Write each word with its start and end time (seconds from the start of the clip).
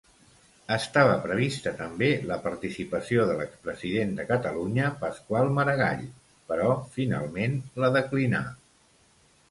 Estava 0.75 1.17
prevista 1.25 1.73
també 1.81 2.07
la 2.31 2.37
participació 2.47 3.27
de 3.31 3.35
l'expresident 3.41 4.17
de 4.21 4.27
Catalunya 4.33 4.89
Pasqual 5.05 5.53
Maragall, 5.61 6.05
però 6.53 6.75
finalment 6.99 7.59
la 7.85 7.97
declinà. 8.01 8.47